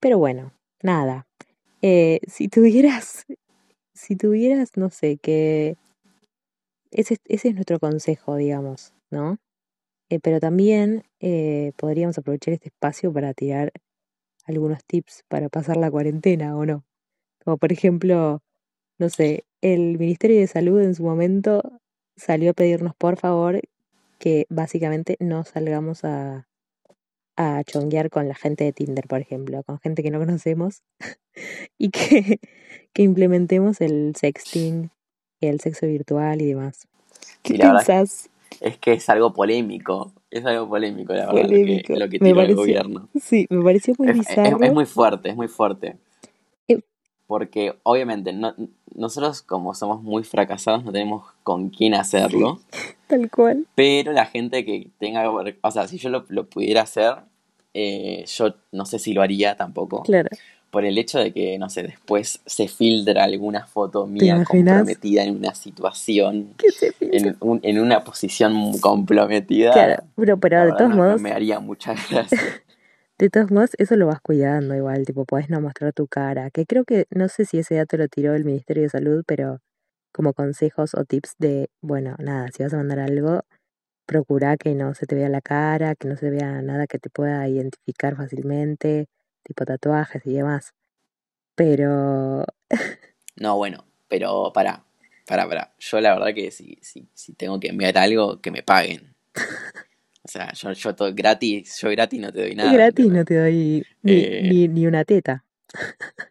pero 0.00 0.18
bueno, 0.18 0.52
nada. 0.82 1.26
Eh, 1.82 2.20
si 2.26 2.48
tuvieras, 2.48 3.24
si 3.94 4.16
tuvieras, 4.16 4.76
no 4.76 4.90
sé, 4.90 5.16
que 5.18 5.76
ese, 6.90 7.18
ese 7.26 7.48
es 7.48 7.54
nuestro 7.54 7.78
consejo, 7.78 8.36
digamos, 8.36 8.92
¿no? 9.10 9.38
Eh, 10.10 10.20
pero 10.20 10.40
también 10.40 11.04
eh, 11.20 11.72
podríamos 11.76 12.18
aprovechar 12.18 12.54
este 12.54 12.68
espacio 12.68 13.12
para 13.12 13.34
tirar 13.34 13.72
algunos 14.44 14.84
tips 14.84 15.24
para 15.28 15.48
pasar 15.48 15.76
la 15.76 15.90
cuarentena, 15.90 16.56
¿o 16.56 16.66
no? 16.66 16.84
Como 17.44 17.56
por 17.58 17.72
ejemplo, 17.72 18.42
no 18.98 19.08
sé, 19.10 19.44
el 19.60 19.98
Ministerio 19.98 20.38
de 20.40 20.46
Salud 20.46 20.80
en 20.82 20.94
su 20.94 21.04
momento 21.04 21.62
salió 22.16 22.50
a 22.50 22.54
pedirnos 22.54 22.94
por 22.96 23.16
favor 23.16 23.60
que 24.18 24.46
básicamente 24.50 25.16
no 25.20 25.44
salgamos 25.44 26.04
a, 26.04 26.46
a 27.36 27.62
chonguear 27.64 28.10
con 28.10 28.28
la 28.28 28.34
gente 28.34 28.64
de 28.64 28.72
Tinder, 28.72 29.06
por 29.06 29.20
ejemplo, 29.20 29.62
con 29.64 29.78
gente 29.80 30.02
que 30.02 30.10
no 30.10 30.18
conocemos 30.18 30.82
y 31.78 31.90
que, 31.90 32.40
que 32.92 33.02
implementemos 33.02 33.80
el 33.80 34.14
sexting, 34.16 34.90
el 35.40 35.60
sexo 35.60 35.86
virtual 35.86 36.40
y 36.42 36.46
demás. 36.46 36.86
¿Qué 37.42 37.54
Sí, 37.54 37.60
es 38.60 38.78
que 38.78 38.92
es 38.92 39.08
algo 39.08 39.32
polémico, 39.32 40.12
es 40.30 40.44
algo 40.46 40.68
polémico 40.68 41.12
la 41.12 41.26
verdad 41.26 41.42
lo 41.42 41.48
que, 41.48 41.82
lo 41.98 42.08
que 42.08 42.18
Me 42.20 42.28
tiró 42.28 42.40
el 42.40 42.54
gobierno. 42.56 43.08
sí, 43.20 43.46
me 43.50 43.62
pareció 43.62 43.94
muy 43.98 44.08
Es, 44.08 44.16
es- 44.16 44.28
es 44.28 44.28
bizarro. 44.28 44.72
muy 44.72 44.86
fuerte, 44.86 45.28
es 45.30 45.36
muy 45.36 45.48
fuerte. 45.48 45.96
Porque 47.26 47.74
obviamente 47.84 48.32
no, 48.32 48.54
nosotros 48.94 49.40
como 49.42 49.74
somos 49.74 50.02
muy 50.02 50.24
fracasados 50.24 50.84
no 50.84 50.92
tenemos 50.92 51.24
con 51.42 51.70
quién 51.70 51.94
hacerlo, 51.94 52.60
tal 53.06 53.30
cual. 53.30 53.66
pero 53.74 54.12
la 54.12 54.26
gente 54.26 54.64
que 54.64 54.88
tenga, 54.98 55.30
o 55.30 55.70
sea, 55.70 55.88
si 55.88 55.98
yo 55.98 56.10
lo, 56.10 56.24
lo 56.28 56.46
pudiera 56.48 56.82
hacer, 56.82 57.14
eh, 57.72 58.24
yo 58.26 58.54
no 58.72 58.84
sé 58.86 58.98
si 58.98 59.14
lo 59.14 59.22
haría 59.22 59.56
tampoco, 59.56 60.02
Claro. 60.02 60.28
por 60.70 60.84
el 60.84 60.98
hecho 60.98 61.18
de 61.18 61.32
que, 61.32 61.58
no 61.58 61.70
sé, 61.70 61.82
después 61.82 62.40
se 62.44 62.68
filtra 62.68 63.24
alguna 63.24 63.66
foto 63.66 64.04
¿Te 64.04 64.10
mía 64.10 64.44
comprometida 64.44 65.24
en 65.24 65.36
una 65.38 65.54
situación, 65.54 66.54
¿Qué 66.58 66.70
se 66.70 66.92
en, 67.00 67.36
un- 67.40 67.60
en 67.62 67.80
una 67.80 68.04
posición 68.04 68.78
comprometida, 68.80 69.72
Claro, 69.72 70.02
pero, 70.14 70.38
pero 70.38 70.64
de 70.66 70.72
todos 70.72 70.90
no, 70.90 70.96
no 70.96 70.96
modos, 70.96 71.20
me 71.22 71.32
haría 71.32 71.58
mucha 71.58 71.94
gracia. 72.10 72.38
De 73.18 73.30
todos 73.30 73.50
modos, 73.50 73.70
eso 73.78 73.96
lo 73.96 74.06
vas 74.06 74.20
cuidando 74.20 74.74
igual, 74.74 75.04
tipo, 75.06 75.24
podés 75.24 75.48
no 75.50 75.60
mostrar 75.60 75.92
tu 75.92 76.06
cara, 76.08 76.50
que 76.50 76.66
creo 76.66 76.84
que, 76.84 77.06
no 77.10 77.28
sé 77.28 77.44
si 77.44 77.58
ese 77.58 77.76
dato 77.76 77.96
lo 77.96 78.08
tiró 78.08 78.34
el 78.34 78.44
Ministerio 78.44 78.82
de 78.84 78.88
Salud, 78.88 79.24
pero 79.26 79.60
como 80.12 80.32
consejos 80.32 80.94
o 80.94 81.04
tips 81.04 81.34
de, 81.38 81.68
bueno, 81.80 82.16
nada, 82.18 82.48
si 82.52 82.62
vas 82.62 82.74
a 82.74 82.76
mandar 82.78 83.00
algo, 83.00 83.42
procura 84.06 84.56
que 84.56 84.74
no 84.74 84.94
se 84.94 85.06
te 85.06 85.14
vea 85.14 85.28
la 85.28 85.40
cara, 85.40 85.94
que 85.94 86.08
no 86.08 86.16
se 86.16 86.30
vea 86.30 86.62
nada 86.62 86.86
que 86.86 86.98
te 86.98 87.10
pueda 87.10 87.48
identificar 87.48 88.16
fácilmente, 88.16 89.06
tipo 89.44 89.64
tatuajes 89.64 90.24
y 90.26 90.34
demás. 90.34 90.72
Pero, 91.56 92.44
No, 93.36 93.56
bueno, 93.56 93.84
pero 94.08 94.52
para, 94.52 94.84
para, 95.26 95.48
para. 95.48 95.74
Yo 95.78 96.00
la 96.00 96.14
verdad 96.14 96.34
que 96.34 96.50
si, 96.50 96.78
si, 96.82 97.08
si 97.14 97.32
tengo 97.34 97.58
que 97.58 97.68
enviar 97.68 97.98
algo, 97.98 98.40
que 98.40 98.50
me 98.50 98.62
paguen. 98.62 99.14
O 100.24 100.28
sea, 100.28 100.52
yo, 100.54 100.72
yo 100.72 100.94
todo 100.94 101.14
gratis, 101.14 101.78
yo 101.80 101.90
gratis 101.90 102.20
no 102.20 102.32
te 102.32 102.40
doy 102.42 102.54
nada, 102.54 102.72
gratis 102.72 103.10
no 103.10 103.24
te 103.24 103.36
doy 103.36 103.86
ni, 104.02 104.26
Eh, 104.26 104.40
ni, 104.40 104.68
ni 104.68 104.86
una 104.86 105.04
teta. 105.04 105.44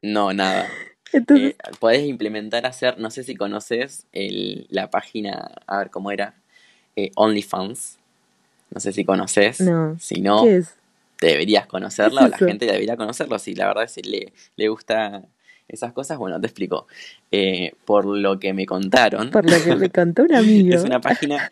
no, 0.01 0.33
nada. 0.33 0.69
Entonces, 1.13 1.53
Eh, 1.53 1.57
podés 1.79 2.03
implementar, 2.07 2.65
hacer, 2.65 2.99
no 2.99 3.09
sé 3.11 3.23
si 3.23 3.35
conoces 3.35 4.07
el, 4.11 4.67
la 4.69 4.89
página, 4.89 5.51
a 5.67 5.77
ver 5.79 5.89
cómo 5.89 6.11
era, 6.11 6.35
eh, 6.95 7.11
OnlyFans. 7.15 7.99
No 8.71 8.79
sé 8.81 8.93
si 8.93 9.05
conoces. 9.05 9.59
no. 9.65 9.97
Si 9.97 10.21
¿Qué 10.21 10.21
no, 10.21 10.57
es? 10.57 10.75
deberías 11.21 11.67
¿Qué 11.99 12.07
es 12.07 12.13
conocerla 12.13 12.25
o 12.25 12.27
la 12.29 12.39
gente 12.39 12.65
debería 12.67 12.97
conocerlo. 12.97 13.39
Si 13.39 13.55
la 13.55 13.67
verdad 13.67 13.87
si 13.87 14.01
le, 14.03 14.33
le 14.57 14.67
gusta 14.69 15.23
esas 15.67 15.93
cosas, 15.93 16.17
bueno, 16.19 16.39
te 16.41 16.47
explico. 16.47 16.87
Eh, 17.31 17.73
por 17.85 18.05
lo 18.05 18.39
que 18.39 18.53
me 18.53 18.65
contaron, 18.67 19.31
Por 19.31 19.45
lo 19.45 19.61
que 19.61 19.75
me 19.75 19.89
contó 19.89 20.23
un 20.23 20.33
es 20.69 20.83
amigo. 20.83 20.85
una 20.85 21.01
página 21.01 21.49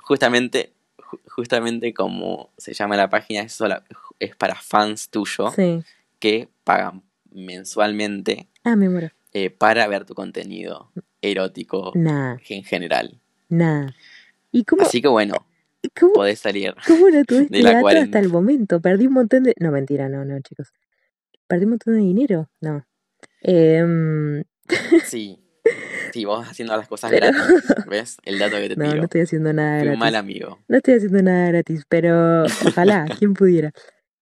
justamente, 0.00 0.72
ju- 0.72 0.81
justamente 1.26 1.92
como 1.94 2.50
se 2.58 2.72
llama 2.74 2.96
la 2.96 3.08
página, 3.10 3.40
es, 3.42 3.52
sola- 3.52 3.84
es 4.18 4.34
para 4.36 4.54
fans 4.54 5.08
tuyos 5.10 5.54
Sí. 5.54 5.82
que 6.18 6.48
pagan 6.64 7.02
mensualmente 7.30 8.48
Ah, 8.64 8.76
me 8.76 8.88
muero. 8.88 9.10
eh, 9.32 9.50
para 9.50 9.86
ver 9.88 10.04
tu 10.04 10.14
contenido 10.14 10.90
erótico 11.20 11.92
Nah, 11.94 12.36
en 12.48 12.64
general. 12.64 13.20
nah. 13.48 13.88
¿Y 14.50 14.64
cómo, 14.64 14.82
Así 14.82 15.00
que 15.00 15.08
bueno, 15.08 15.46
cómo, 15.98 16.12
podés 16.12 16.38
salir 16.40 16.74
cómo 16.86 17.08
no 17.08 17.24
tuve 17.24 17.38
de 17.38 17.44
este 17.44 17.62
la 17.62 17.78
hasta 17.78 18.18
el 18.18 18.28
momento? 18.28 18.80
Perdí 18.80 19.06
un 19.06 19.14
montón 19.14 19.44
de... 19.44 19.54
No, 19.58 19.70
mentira, 19.70 20.08
no, 20.10 20.24
no, 20.26 20.38
chicos. 20.40 20.72
Perdí 21.46 21.64
un 21.64 21.70
montón 21.70 21.94
de 21.94 22.00
dinero. 22.00 22.50
No. 22.60 22.84
Em, 23.40 24.44
Sí, 25.04 25.38
sí, 26.12 26.24
vos 26.24 26.46
haciendo 26.48 26.76
las 26.76 26.88
cosas 26.88 27.10
pero... 27.10 27.26
gratis, 27.26 27.64
¿ves? 27.88 28.16
El 28.24 28.38
dato 28.38 28.56
que 28.56 28.68
te 28.70 28.76
No, 28.76 28.84
no 28.84 28.90
tiro. 28.92 29.04
estoy 29.04 29.20
haciendo 29.22 29.52
nada 29.52 29.80
Fui 29.80 29.88
un 29.88 29.98
mal 29.98 30.12
gratis. 30.12 30.18
amigo. 30.18 30.58
No 30.68 30.76
estoy 30.76 30.94
haciendo 30.94 31.22
nada 31.22 31.48
gratis, 31.48 31.84
pero 31.88 32.44
ojalá, 32.66 33.06
quien 33.18 33.34
pudiera. 33.34 33.72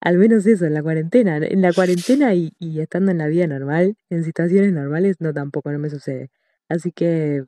Al 0.00 0.16
menos 0.16 0.46
eso, 0.46 0.64
en 0.64 0.74
la 0.74 0.82
cuarentena. 0.82 1.36
En 1.38 1.60
la 1.60 1.72
cuarentena 1.72 2.32
y, 2.34 2.52
y 2.58 2.80
estando 2.80 3.10
en 3.10 3.18
la 3.18 3.26
vida 3.26 3.46
normal, 3.46 3.96
en 4.08 4.24
situaciones 4.24 4.72
normales, 4.72 5.16
no 5.20 5.32
tampoco, 5.34 5.70
no 5.72 5.78
me 5.78 5.90
sucede. 5.90 6.30
Así 6.68 6.90
que, 6.92 7.44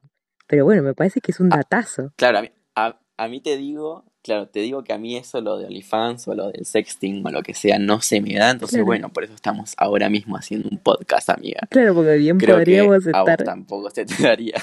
pero 0.48 0.64
bueno, 0.64 0.82
me 0.82 0.94
parece 0.94 1.20
que 1.20 1.32
es 1.32 1.40
un 1.40 1.48
Ah, 1.52 1.56
datazo. 1.58 2.12
claro, 2.16 2.38
a 2.38 2.42
mí, 2.42 2.50
a, 2.76 3.00
a 3.16 3.28
mí 3.28 3.40
te 3.40 3.56
digo, 3.56 4.04
claro, 4.22 4.48
te 4.48 4.60
digo 4.60 4.82
que 4.84 4.92
a 4.92 4.98
mí 4.98 5.16
eso, 5.16 5.40
lo 5.40 5.58
de 5.58 5.66
OnlyFans 5.66 6.26
o 6.28 6.34
lo 6.34 6.50
del 6.50 6.64
sexting 6.64 7.24
o 7.26 7.30
lo 7.30 7.42
que 7.42 7.54
sea, 7.54 7.78
no 7.78 8.00
se 8.00 8.20
me 8.20 8.34
da. 8.34 8.50
Entonces, 8.50 8.76
Claro, 8.76 8.86
bueno, 8.86 9.08
por 9.12 9.24
eso 9.24 9.34
estamos 9.34 9.74
ahora 9.76 10.08
mismo 10.08 10.36
haciendo 10.36 10.68
un 10.70 10.78
podcast, 10.78 11.28
amiga. 11.30 11.60
claro, 11.70 11.94
porque 11.94 12.16
bien 12.16 12.38
Creo 12.38 12.56
que 12.56 12.60
podríamos 12.60 13.06
a 13.06 13.20
vos 13.20 13.28
estar, 13.28 13.44
tampoco 13.44 13.90
se 13.90 14.04
te 14.06 14.22
daría. 14.22 14.54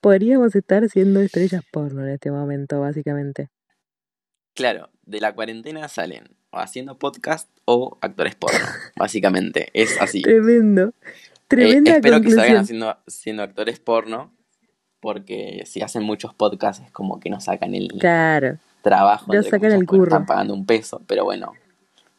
podríamos 0.00 0.54
estar 0.54 0.88
siendo 0.88 1.20
estrellas 1.20 1.62
porno 1.70 2.02
en 2.04 2.10
este 2.10 2.30
momento, 2.30 2.80
básicamente. 2.80 3.48
Claro, 4.54 4.90
de 5.04 5.20
la 5.20 5.34
cuarentena 5.34 5.88
salen 5.88 6.36
o 6.50 6.58
haciendo 6.58 6.98
podcast 6.98 7.48
o 7.64 7.98
actores 8.00 8.34
porno, 8.36 8.58
básicamente. 8.96 9.68
Es 9.74 10.00
así. 10.00 10.22
Tremendo, 10.22 10.92
Eh, 11.04 11.46
tremenda 11.48 11.96
espero 11.96 12.20
que 12.20 12.30
salgan 12.30 12.56
haciendo, 12.58 12.96
siendo 13.06 13.42
actores 13.42 13.80
porno, 13.80 14.32
porque 15.04 15.64
si 15.66 15.82
hacen 15.82 16.02
muchos 16.02 16.32
podcasts 16.34 16.82
es 16.82 16.90
como 16.90 17.20
que 17.20 17.28
nos 17.28 17.44
sacan 17.44 17.74
el 17.74 17.88
Claro, 18.00 18.56
trabajo, 18.82 19.26
lo 19.32 19.38
entre 19.40 19.50
sacan 19.50 19.72
el 19.72 19.80
nos 19.80 19.82
están 19.82 19.98
curro, 19.98 20.26
pagando 20.26 20.54
un 20.54 20.64
peso, 20.64 21.02
pero 21.06 21.24
bueno, 21.24 21.52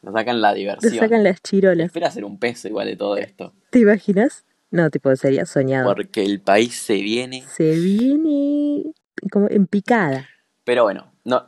nos 0.03 0.13
sacan 0.13 0.39
la 0.39 0.51
lo 0.51 0.55
diversión. 0.55 0.93
sacan 0.99 1.23
las 1.23 1.41
chirolas. 1.41 1.87
Espero 1.87 2.05
hacer 2.05 2.23
un 2.23 2.37
peso 2.37 2.67
igual 2.67 2.85
de 2.87 2.95
todo 2.95 3.17
esto, 3.17 3.53
¿Te 3.71 3.79
imaginas? 3.79 4.45
No, 4.69 4.89
tipo, 4.91 5.15
sería 5.15 5.45
soñado. 5.47 5.93
porque 5.95 6.23
el 6.23 6.39
país 6.41 6.75
se 6.75 6.95
viene, 7.01 7.41
Se 7.55 7.71
viene 7.79 8.83
como 9.31 9.47
en 9.49 9.65
picada. 9.67 10.27
pero 10.63 10.83
bueno, 10.83 11.07
no, 11.23 11.47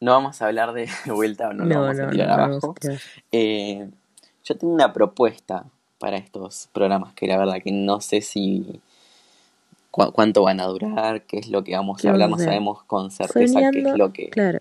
no 0.00 0.12
vamos 0.12 0.42
a 0.42 0.46
hablar 0.46 0.72
de 0.74 0.88
vuelta, 1.06 1.52
no 1.54 1.64
lo 1.64 1.74
No, 1.74 1.80
vamos 1.82 1.98
a 2.00 2.04
no, 2.04 2.10
tirar 2.10 2.26
no, 2.28 2.32
a 2.34 2.44
abajo. 2.46 2.74
tirar. 2.78 2.98
Eh, 3.32 3.88
yo 4.44 4.56
tengo 4.58 4.74
una 4.74 4.92
propuesta 4.92 5.64
para 5.98 6.16
estos 6.16 6.68
programas 6.72 7.14
que 7.14 7.26
la 7.26 7.38
verdad 7.38 7.56
que 7.62 7.72
no 7.72 8.00
sé 8.00 8.20
si 8.20 8.80
cu- 9.90 10.12
cuánto 10.12 10.42
van 10.42 10.60
a 10.60 10.66
durar, 10.66 11.22
qué 11.22 11.38
es 11.38 11.48
lo 11.48 11.62
que 11.64 11.76
vamos 11.76 12.00
¿Qué 12.00 12.08
a 12.08 12.12
hablar, 12.12 12.30
no 12.30 12.38
sabemos 12.38 12.82
con 12.84 13.10
certeza 13.10 13.38
qué 13.38 13.44
es 13.44 13.52
Soñando, 13.52 13.96
lo 13.96 14.12
que, 14.12 14.28
claro, 14.30 14.58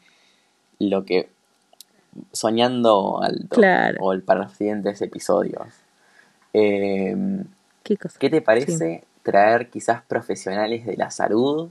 lo 0.80 1.06
que 1.06 1.30
soñando 2.32 3.22
alto 3.22 3.56
claro. 3.56 3.98
o 4.02 4.14
el- 4.14 4.24
para 4.24 4.42
los 4.44 4.54
siguientes 4.54 5.02
episodios. 5.02 5.68
Eh, 6.54 7.16
¿Qué 7.84 7.98
cosa? 7.98 8.18
¿qué 8.20 8.30
te 8.30 8.38
Sí. 8.38 8.44
parece 8.44 9.04
traer 9.24 9.70
quizás 9.70 10.02
profesionales 10.02 10.86
de 10.86 10.98
la 10.98 11.12
salud, 11.12 11.70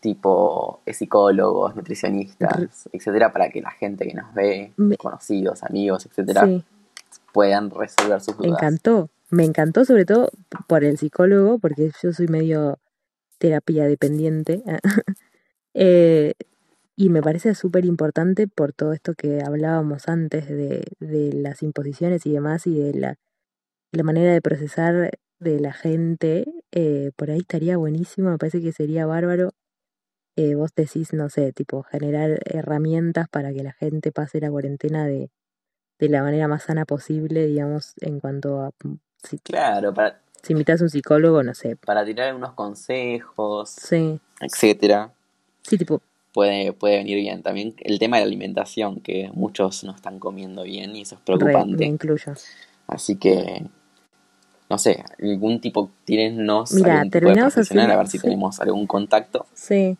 tipo 0.00 0.80
eh, 0.86 0.92
psicólogos, 0.94 1.74
nutricionistas, 1.76 2.88
etcétera, 2.92 3.32
para 3.32 3.50
que 3.50 3.60
la 3.60 3.70
gente 3.70 4.06
que 4.06 4.14
nos 4.14 4.32
ve, 4.34 4.72
Me, 4.76 4.96
conocidos, 4.96 5.62
amigos, 5.62 6.06
etcétera, 6.06 6.44
sí, 6.46 6.62
puedan 7.32 7.70
resolver 7.70 8.20
sus 8.20 8.38
me 8.38 8.48
dudas? 8.48 8.62
encantó. 8.62 9.08
Me 9.30 9.44
encantó 9.44 9.84
sobre 9.84 10.04
todo 10.04 10.30
por 10.66 10.84
el 10.84 10.98
psicólogo, 10.98 11.58
porque 11.58 11.90
yo 12.02 12.12
soy 12.12 12.28
medio 12.28 12.78
terapia 13.38 13.86
dependiente. 13.86 14.62
eh, 15.74 16.34
y 16.96 17.10
me 17.10 17.22
parece 17.22 17.54
súper 17.54 17.84
importante 17.84 18.48
por 18.48 18.72
todo 18.72 18.92
esto 18.92 19.14
que 19.14 19.40
hablábamos 19.42 20.08
antes 20.08 20.48
de, 20.48 20.84
de 21.00 21.32
las 21.32 21.62
imposiciones 21.62 22.26
y 22.26 22.32
demás 22.32 22.66
y 22.66 22.74
de 22.78 22.92
la, 22.98 23.16
la 23.92 24.02
manera 24.02 24.32
de 24.32 24.42
procesar 24.42 25.12
de 25.38 25.60
la 25.60 25.72
gente. 25.72 26.46
Eh, 26.72 27.12
por 27.16 27.30
ahí 27.30 27.38
estaría 27.38 27.76
buenísimo, 27.76 28.30
me 28.30 28.38
parece 28.38 28.60
que 28.60 28.72
sería 28.72 29.06
bárbaro. 29.06 29.50
Eh, 30.36 30.54
vos 30.54 30.70
decís, 30.74 31.12
no 31.12 31.28
sé, 31.30 31.52
tipo, 31.52 31.82
generar 31.84 32.40
herramientas 32.46 33.28
para 33.28 33.52
que 33.52 33.62
la 33.62 33.72
gente 33.72 34.12
pase 34.12 34.40
la 34.40 34.50
cuarentena 34.50 35.06
de, 35.06 35.30
de 35.98 36.08
la 36.08 36.22
manera 36.22 36.48
más 36.48 36.64
sana 36.64 36.84
posible, 36.84 37.46
digamos, 37.46 37.94
en 38.00 38.20
cuanto 38.20 38.62
a... 38.62 38.72
Si, 39.22 39.38
Claro, 39.38 39.92
para, 39.94 40.20
si 40.42 40.52
invitas 40.52 40.80
a 40.80 40.84
un 40.84 40.90
psicólogo, 40.90 41.42
no 41.42 41.54
sé. 41.54 41.76
para 41.76 42.04
tirar 42.04 42.28
algunos 42.28 42.52
consejos, 42.52 43.70
Sí, 43.70 44.20
etcétera. 44.40 45.10
sí, 45.62 45.76
tipo, 45.78 46.00
Puede, 46.32 46.72
puede 46.72 46.98
venir 46.98 47.16
bien. 47.16 47.42
También 47.42 47.74
el 47.80 47.98
tema 47.98 48.18
de 48.18 48.22
la 48.22 48.26
alimentación, 48.28 49.00
que 49.00 49.30
muchos 49.32 49.82
no 49.82 49.92
están 49.94 50.18
comiendo 50.20 50.62
bien 50.62 50.94
y 50.94 51.02
eso 51.02 51.16
es 51.16 51.20
re, 51.26 51.34
me 51.34 51.38
preocupante. 51.40 51.84
incluyo. 51.84 52.34
Así 52.86 53.16
que, 53.16 53.64
no 54.70 54.78
sé, 54.78 55.02
algún 55.20 55.60
tipo, 55.60 55.90
tírennos 56.04 56.72
Mira, 56.74 57.00
algún 57.00 57.10
tipo 57.10 57.28
de 57.28 57.34
profesional 57.34 57.64
haciendo... 57.86 57.92
a 57.94 57.96
ver 57.96 58.06
si 58.06 58.18
Sí, 58.18 58.22
tenemos 58.22 58.60
algún 58.60 58.86
contacto. 58.86 59.46
sí. 59.54 59.96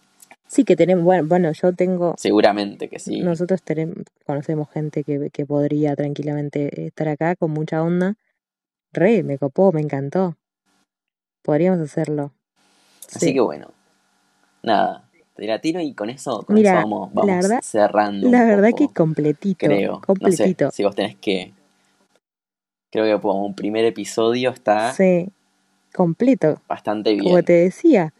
Sí 0.51 0.65
que 0.65 0.77
tenemos, 0.77 1.05
bueno, 1.05 1.29
bueno, 1.29 1.53
yo 1.53 1.75
tengo, 1.75 2.15
Seguramente 2.17 2.89
que 2.89 2.99
sí. 2.99 3.21
nosotros 3.21 3.61
tenemos, 3.63 3.97
conocemos 4.25 4.71
gente 4.71 5.05
que, 5.05 5.29
que 5.31 5.45
podría 5.45 5.95
tranquilamente 5.95 6.87
estar 6.87 7.07
acá 7.09 7.37
con 7.37 7.51
mucha 7.51 7.83
onda. 7.83 8.15
Re, 8.93 9.23
me 9.23 9.39
copó, 9.39 9.73
me 9.73 9.81
encantó. 9.81 10.37
Podríamos 11.43 11.81
hacerlo. 11.81 12.33
Así 13.15 13.27
Sí. 13.27 13.35
que 13.35 13.41
bueno, 13.41 13.73
nada, 14.63 15.09
te 15.35 15.47
la 15.47 15.61
tiro 15.61 15.81
y 15.81 15.95
con 15.95 16.11
eso, 16.11 16.43
con 16.43 16.57
eso 16.57 16.63
Mira, 16.63 16.75
vamos, 16.75 17.11
la 17.15 17.15
vamos 17.15 17.37
verdad, 17.37 17.61
cerrando 17.63 18.31
la 18.31 18.45
verdad 18.45 18.71
que 18.77 18.89
completito, 18.89 19.59
creo. 19.67 19.93
No 19.93 19.99
sé, 20.01 20.07
completito. 20.07 20.71
si 20.71 20.85
vos 20.85 20.95
tenés 20.95 21.17
que, 21.17 21.53
creo 22.91 23.05
que 23.17 23.23
como 23.23 23.45
un 23.47 23.55
primer 23.55 23.85
episodio 23.85 24.51
está 24.51 24.93
Sí, 24.93 25.31
completo. 25.95 26.61
bastante 26.69 27.17
Como 27.17 27.31
bien. 27.35 27.45
te 27.45 27.53
decía. 27.55 28.13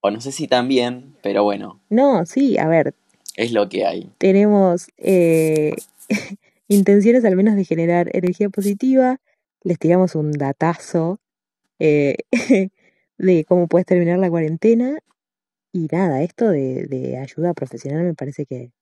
O 0.00 0.10
no 0.10 0.20
sé 0.20 0.30
si 0.30 0.46
tan 0.46 0.68
bien, 0.68 1.16
pero 1.22 1.42
bueno, 1.42 1.80
No, 1.90 2.24
sí, 2.26 2.58
a 2.58 2.68
ver, 2.68 2.94
es 3.36 3.50
lo 3.52 3.68
que 3.68 3.84
hay. 3.84 4.12
tenemos 4.18 4.88
eh, 4.98 5.74
intenciones 6.68 7.24
al 7.24 7.34
menos 7.34 7.56
de 7.56 7.64
generar 7.64 8.08
energía 8.14 8.48
positiva. 8.50 9.20
Les 9.62 9.78
tiramos 9.78 10.14
un 10.14 10.32
datazo 10.32 11.20
eh, 11.78 12.16
de 13.18 13.44
cómo 13.44 13.66
puedes 13.66 13.86
terminar 13.86 14.18
la 14.18 14.30
cuarentena. 14.30 14.98
Y 15.72 15.88
nada, 15.92 16.22
esto 16.22 16.48
de, 16.48 16.86
de 16.86 17.18
ayuda 17.18 17.54
profesional 17.54 18.04
me 18.04 18.14
parece 18.14 18.46
que 18.46 18.72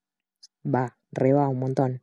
va, 0.65 0.97
reba 1.13 1.49
un 1.49 1.59
montón. 1.59 2.03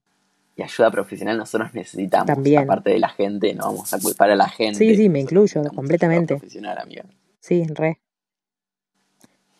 Y 0.56 0.62
ayuda 0.62 0.92
profesional 0.92 1.38
nosotros 1.38 1.74
necesitamos. 1.74 2.28
También. 2.28 2.64
Aparte 2.64 2.92
de 2.92 3.00
la 3.00 3.10
gente, 3.10 3.54
no 3.56 3.66
vamos 3.66 3.92
a 3.94 4.00
culpar 4.00 4.30
a 4.30 4.36
la 4.36 4.50
gente. 4.50 4.78
Sí, 4.78 4.96
sí, 4.96 5.10
me 5.10 5.22
incluyo 5.22 5.64
completamente. 5.74 6.36
profesional, 6.36 6.78
amiga. 6.78 7.06
Sí, 7.40 7.66
re. 7.70 8.00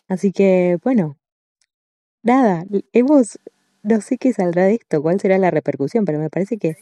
Así 0.06 0.32
que, 0.32 0.78
bueno, 0.84 1.16
nada, 2.22 2.64
hemos, 2.92 3.40
no 3.82 4.00
sé 4.00 4.18
qué 4.18 4.32
saldrá 4.32 4.64
de 4.64 4.74
esto, 4.74 5.02
cuál 5.02 5.18
será 5.18 5.38
la 5.38 5.50
repercusión, 5.50 6.04
pero 6.04 6.18
me 6.18 6.30
parece 6.30 6.58
que 6.58 6.68
es 6.70 6.78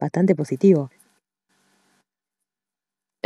bastante 0.00 0.34
positivo. 0.34 0.90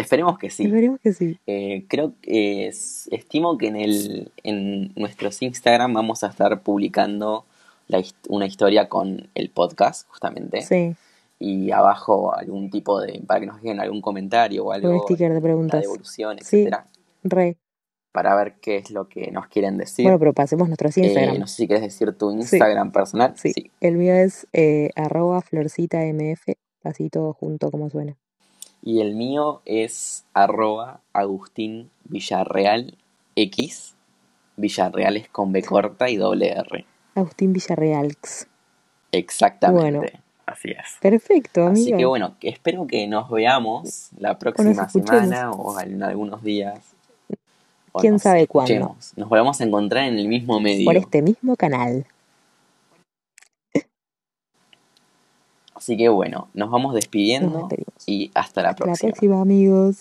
Esperemos 0.00 0.38
que 0.38 0.50
sí. 0.50 0.64
Esperemos 0.64 1.00
que 1.00 1.12
sí. 1.12 1.38
Eh, 1.46 1.84
creo 1.88 2.12
que 2.22 2.66
es- 2.68 3.08
estimo 3.10 3.58
que 3.58 3.66
en 3.68 3.76
el 3.76 4.30
en 4.44 4.92
nuestros 4.96 5.42
Instagram 5.42 5.92
vamos 5.92 6.22
a 6.24 6.28
estar 6.28 6.60
publicando 6.62 7.44
la 7.88 8.02
una 8.28 8.46
historia 8.46 8.88
con 8.88 9.28
el 9.34 9.50
podcast, 9.50 10.06
justamente. 10.08 10.62
Sí, 10.62 10.94
Y 11.40 11.70
abajo 11.70 12.34
algún 12.34 12.68
tipo 12.70 13.00
de. 13.00 13.20
para 13.26 13.40
que 13.40 13.46
nos 13.46 13.62
dejen 13.62 13.80
algún 13.80 14.00
comentario 14.00 14.64
o 14.64 14.68
un 14.68 14.74
algo, 14.74 15.02
sticker 15.04 15.32
de 15.32 15.40
preguntas. 15.40 15.80
devolución, 15.82 16.36
Sí, 16.42 16.56
etcétera. 16.60 16.86
re. 17.22 17.56
Para 18.12 18.34
ver 18.34 18.54
qué 18.60 18.76
es 18.78 18.90
lo 18.90 19.08
que 19.08 19.30
nos 19.30 19.46
quieren 19.48 19.78
decir. 19.78 20.04
Bueno, 20.04 20.18
pero 20.18 20.32
pasemos 20.32 20.66
nuestros 20.68 20.96
Eh, 20.96 21.02
Instagram. 21.06 21.38
no 21.38 21.46
sé 21.46 21.56
si 21.56 21.66
quieres 21.68 21.82
decir 21.84 22.12
tu 22.14 22.30
Sí, 22.30 22.36
Instagram 22.38 22.90
personal. 22.90 23.34
sí. 23.36 23.52
Sí. 23.52 23.70
El 23.80 23.96
mío 23.96 24.14
es 24.14 24.46
eh, 24.52 24.90
arroba 24.96 25.40
florcitamf, 25.42 26.40
así 26.82 27.08
todo 27.10 27.32
junto 27.34 27.70
como 27.70 27.88
suena. 27.90 28.16
Y 28.82 29.00
el 29.00 29.14
mío 29.14 29.60
es 29.64 30.24
arroba 30.34 31.00
Agustín 31.12 31.90
Villarreal 32.04 32.96
X. 33.36 33.94
Villarreal 34.56 35.16
es 35.16 35.28
con 35.28 35.52
B 35.52 35.62
corta 35.62 36.08
y 36.08 36.16
doble 36.16 36.50
R. 36.50 36.84
Agustín 37.14 37.52
Villarrealx. 37.52 38.46
Bueno, 38.46 38.52
Exactamente. 39.12 40.20
Así 40.46 40.70
es. 40.70 40.96
perfecto, 41.00 41.66
Así 41.66 41.92
que 41.92 42.06
bueno, 42.06 42.34
espero 42.40 42.86
que 42.86 43.06
nos 43.06 43.28
veamos 43.28 44.08
la 44.18 44.38
próxima 44.38 44.88
semana 44.88 45.50
o 45.52 45.78
en 45.78 46.02
algunos 46.02 46.42
días. 46.42 46.80
O 47.92 48.00
¿Quién 48.00 48.18
sabe 48.18 48.46
cuándo? 48.46 48.96
Nos 49.16 49.28
volvamos 49.28 49.60
a 49.60 49.64
encontrar 49.64 50.04
en 50.04 50.18
el 50.18 50.26
mismo 50.26 50.54
Por 50.54 50.62
medio. 50.62 50.90
este 50.92 51.20
mismo 51.20 51.54
canal. 51.56 52.06
Así 55.78 55.96
que 55.96 56.08
bueno, 56.08 56.48
nos 56.54 56.70
vamos 56.72 56.92
despidiendo 56.92 57.68
y 58.04 58.32
hasta 58.34 58.62
la 58.62 58.70
Hasta 58.70 58.84
la 58.84 58.86
próxima. 58.86 59.10
próxima, 59.12 59.40
amigos. 59.40 59.98